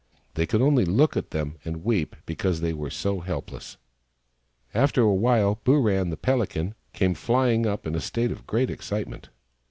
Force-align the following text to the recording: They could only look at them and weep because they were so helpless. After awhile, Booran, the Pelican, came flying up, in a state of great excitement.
They 0.33 0.47
could 0.47 0.63
only 0.63 0.83
look 0.83 1.15
at 1.15 1.29
them 1.29 1.59
and 1.63 1.83
weep 1.83 2.15
because 2.25 2.59
they 2.61 2.73
were 2.73 2.89
so 2.89 3.19
helpless. 3.19 3.77
After 4.73 5.03
awhile, 5.03 5.61
Booran, 5.63 6.09
the 6.09 6.17
Pelican, 6.17 6.73
came 6.91 7.13
flying 7.13 7.67
up, 7.67 7.85
in 7.85 7.93
a 7.93 8.01
state 8.01 8.31
of 8.31 8.47
great 8.47 8.71
excitement. 8.71 9.29